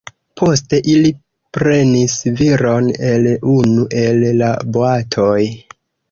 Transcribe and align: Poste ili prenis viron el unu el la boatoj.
Poste 0.39 0.77
ili 0.91 1.09
prenis 1.57 2.15
viron 2.39 2.87
el 3.09 3.27
unu 3.51 3.83
el 4.05 4.25
la 4.39 4.49
boatoj. 4.79 5.39